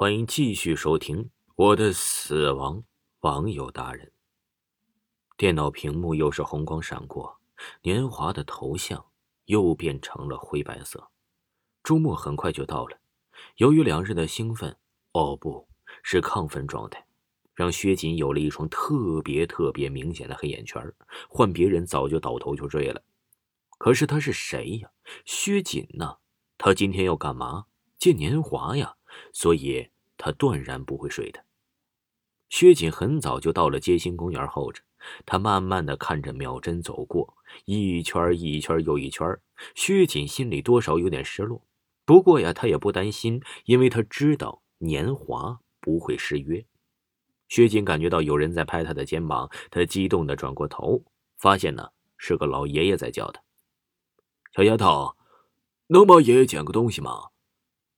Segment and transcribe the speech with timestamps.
[0.00, 2.84] 欢迎继续收听我的死亡
[3.22, 4.12] 网友大人。
[5.36, 7.40] 电脑屏幕又是红光闪过，
[7.82, 9.04] 年华的头像
[9.46, 11.10] 又变成了灰白色。
[11.82, 12.96] 周末很快就到了，
[13.56, 14.76] 由于两日的兴奋，
[15.14, 15.66] 哦，不
[16.04, 17.04] 是亢奋状态，
[17.52, 20.80] 让薛锦有了一双特别特别明显的黑眼圈，
[21.28, 23.02] 换别人早就倒头就睡了。
[23.78, 24.92] 可是他是谁呀？
[25.24, 26.18] 薛锦呢？
[26.56, 27.64] 他今天要干嘛？
[27.98, 28.94] 见年华呀？
[29.32, 31.44] 所以他断然不会睡的。
[32.48, 34.82] 薛锦很早就到了街心公园候着，
[35.26, 39.38] 他慢慢的看着秒针走过，一圈一圈又一圈。
[39.74, 41.62] 薛锦心里多少有点失落，
[42.06, 46.64] 不过呀，他也不担心，因为他知道年华不会失约。
[47.48, 51.04] 薛锦感觉到有人在拍他的肩膀，他激动的转过头，
[51.36, 53.42] 发现呢是个老爷爷在叫他
[54.56, 55.16] ：“小丫头，
[55.88, 57.28] 能帮爷爷捡个东西吗？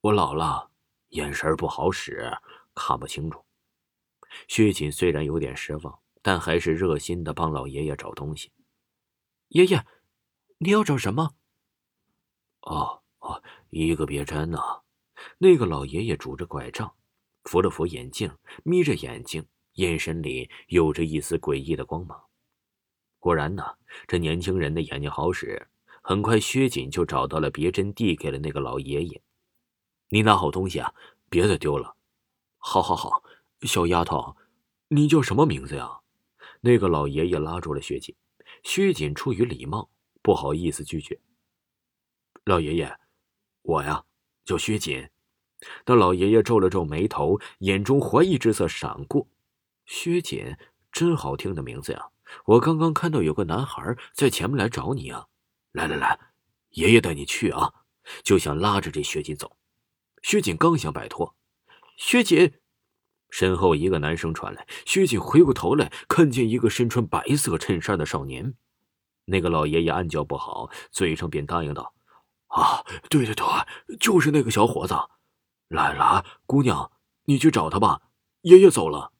[0.00, 0.67] 我老了。”
[1.10, 2.32] 眼神不好使，
[2.74, 3.44] 看不清楚。
[4.46, 8.52] 薛锦虽然有点失望，但还是热心的帮老爷爷找东西。
[9.48, 9.86] 爷爷，
[10.58, 11.34] 你要找什么？
[12.60, 14.58] 哦哦，一个别针呢。
[15.38, 16.94] 那个老爷爷拄着拐杖，
[17.44, 22.22] 扶了扶眼镜，眯着眼睛，眼神里有着一丝诡异的光芒。
[23.18, 23.64] 果然呢，
[24.06, 25.68] 这年轻人的眼睛好使。
[26.02, 29.22] 很快，薛锦就找到了别针，递给了那个老爷爷。
[30.10, 30.94] 你拿好东西啊，
[31.28, 31.94] 别再丢了。
[32.56, 33.22] 好，好，好，
[33.62, 34.36] 小丫头，
[34.88, 36.00] 你叫什么名字呀？
[36.60, 38.14] 那个老爷爷拉住了薛锦，
[38.62, 39.90] 薛锦出于礼貌，
[40.22, 41.20] 不好意思拒绝。
[42.44, 42.98] 老爷爷，
[43.62, 44.04] 我呀
[44.44, 45.08] 叫薛锦。
[45.84, 49.28] 那老爷爷皱了皱眉头，眼中怀疑之色闪过。
[49.86, 50.56] 薛锦，
[50.90, 52.08] 真好听的名字呀！
[52.44, 55.26] 我刚刚看到有个男孩在前面来找你啊。
[55.72, 56.18] 来来来，
[56.70, 57.72] 爷爷带你去啊！
[58.22, 59.56] 就想拉着这薛锦走。
[60.22, 61.34] 薛锦刚想摆脱，
[61.96, 62.60] 薛锦
[63.30, 64.66] 身后一个男声传来。
[64.86, 68.54] 薛锦回过头来，看见一个身穿白色衬衫的少年。
[69.26, 71.94] 那个老爷爷暗叫不好，嘴上便答应道
[72.48, 73.46] ：“啊，对对对，
[73.98, 74.94] 就是那个小伙子。
[75.68, 76.90] 来了，姑娘，
[77.24, 78.00] 你去找他吧。
[78.40, 79.12] 爷爷走了。”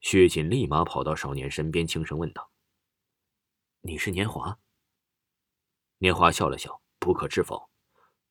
[0.00, 2.50] 薛锦立马跑到少年身边，轻声问道
[3.82, 4.58] ：“你是年华？”
[5.98, 7.68] 年华笑了笑：“不可置否，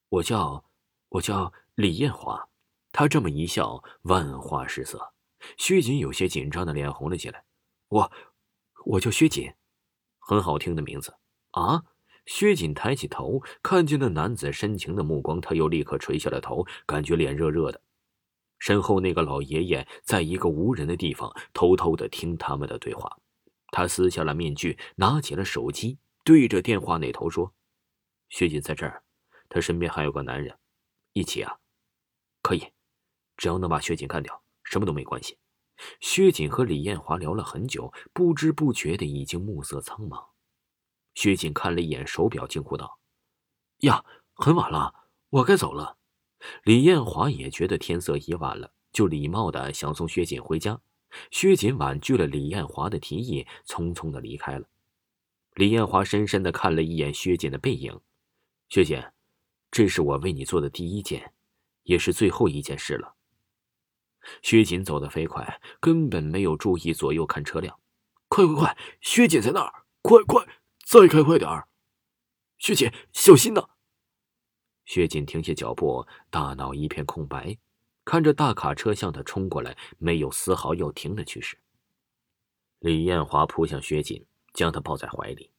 [0.08, 0.64] 我叫，
[1.10, 2.50] 我叫。”李艳华，
[2.92, 5.14] 他这么一笑，万花失色。
[5.60, 7.46] 薛锦有些紧张的脸红了起来。
[7.90, 8.12] 我，
[8.84, 9.54] 我叫薛锦，
[10.18, 11.16] 很好听的名字
[11.52, 11.84] 啊！
[12.26, 17.80] 薛锦抬起头，看见那男子深情的目光，他又立刻垂下了头，感觉脸热热的。
[18.58, 23.20] 身后那个老爷爷在一个无人的地方，偷偷的听他们的对话。
[23.68, 27.54] 他撕下了面具，拿起了手机，对着电话那头说
[28.30, 29.04] ：“薛锦在这儿，
[29.48, 30.58] 他身边还有个男人，
[31.14, 31.60] 一起啊。”
[32.47, 32.66] 可以，
[33.35, 35.38] 只要能把薛锦干掉，什么都没关系。
[36.00, 40.28] 薛锦和李艳华聊了很久，不知不觉的已经暮色苍茫。
[41.13, 43.00] 薛锦看了一眼手表，惊呼道
[43.84, 44.94] ：“呀，很晚了，
[45.30, 45.97] 我该走了。”
[46.63, 50.80] 李艳华也觉得天色已晚了，就礼貌的想送薛锦回家。
[51.31, 54.69] 薛锦婉拒了李艳华的提议，匆匆的离开了。
[55.56, 58.00] 李艳华深深的看了一眼薛锦的背影，
[58.69, 59.03] 薛锦，
[59.69, 61.34] 这是我为你做的第一件。
[61.88, 63.16] 也是最后一件事了。
[64.42, 67.80] 薛锦走得飞快，根本没有注意左右看车辆。
[68.28, 69.86] 快快快，薛锦在那儿！
[70.02, 70.46] 快快，
[70.86, 71.70] 再开快点儿！
[72.58, 73.70] 薛锦，小心呐！
[74.86, 77.58] 薛锦停下脚步，大脑一片空白，
[78.04, 81.58] 看着大卡车向他冲过来，没有丝毫要停的趋势。
[82.80, 85.52] 李艳华扑向薛锦，将他抱在怀里，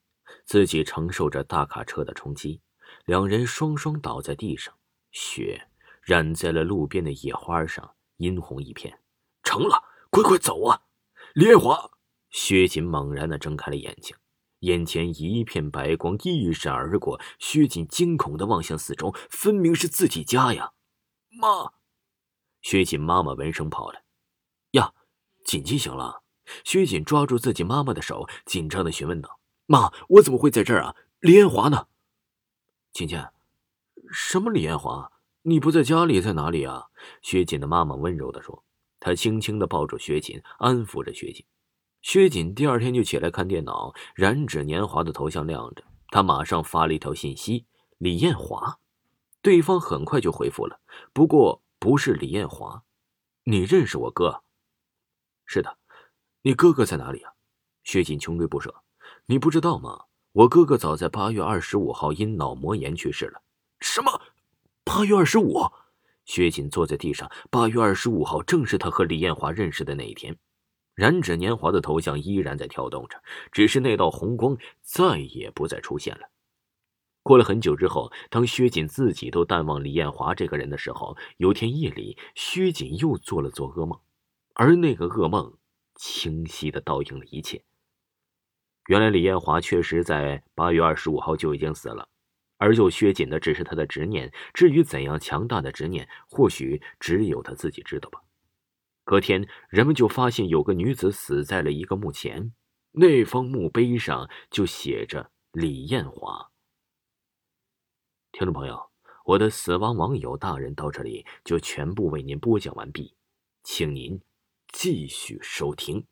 [0.44, 2.60] 自己承受着大卡车的冲击，
[3.06, 4.74] 两人双双倒在地上，
[5.10, 5.67] 血。
[6.08, 8.98] 染在了路边的野花上，殷红一片。
[9.42, 10.80] 成了，快快走啊！
[11.34, 11.90] 烈华，
[12.30, 14.16] 薛锦猛然的睁开了眼睛，
[14.60, 17.20] 眼前一片白光一闪而过。
[17.38, 20.72] 薛锦惊恐的望向四周，分明是自己家呀！
[21.28, 21.74] 妈！
[22.62, 24.02] 薛锦妈妈闻声跑来。
[24.70, 24.94] 呀，
[25.44, 26.22] 锦锦醒了。
[26.64, 29.38] 薛锦抓住自己妈妈的手，紧张的询问道
[29.68, 30.96] ：“妈，我怎么会在这儿啊？
[31.20, 31.88] 李艳华呢？”
[32.94, 33.22] 锦锦，
[34.10, 35.12] 什么李艳华？
[35.42, 36.86] 你不在家里，在哪里啊？
[37.22, 38.64] 薛锦的妈妈温柔的说。
[39.00, 41.46] 她轻轻的抱住薛锦，安抚着薛锦。
[42.02, 47.66] 薛锦第二天就起来看电脑，染指年华的头像亮着，他马上发了一条信息
[47.98, 48.80] ：“李艳华。”
[49.40, 50.80] 对方很快就回复了，
[51.12, 52.82] 不过不是李艳华。
[53.44, 54.42] 你认识我哥？
[55.46, 55.78] 是的。
[56.42, 57.32] 你哥哥在哪里啊？
[57.84, 58.82] 薛锦穷追不舍。
[59.26, 60.06] 你不知道吗？
[60.32, 63.42] 我哥哥早在八月二十五号因脑膜炎去世了。
[63.80, 64.20] 什么？
[64.88, 65.60] 八月二十五，
[66.24, 67.30] 薛锦坐在地上。
[67.50, 70.34] 八月二十五号正是他和李艳华认识的那一天。
[70.94, 76.30] 染指年华的头像依然在跳动着，只是那道红光再也不再出现了。
[77.22, 84.00] 过了很久之后，当薛锦自己都淡忘李艳华这个人的时候，有天夜里，薛锦又做了做噩梦，
[84.54, 85.52] 而那个噩梦
[85.96, 87.62] 清晰的倒映了一切。
[88.86, 92.08] 原来李艳华确实在八月二十五号就已经死了，
[92.58, 94.30] 而救薛锦的只是他的执念。
[94.52, 98.20] 至于怎样强大的执念，或许只有他自己知道吧。
[99.04, 102.52] 隔天，人们就发现有个女子死在了一个墓前，
[102.92, 106.50] 那方墓碑上就写着李艳华。
[108.32, 108.90] 听众朋友，
[109.24, 113.14] 我的死亡网友大人到这里就全部为您播讲完毕，
[113.62, 114.20] 请您
[114.72, 116.06] 继续收听。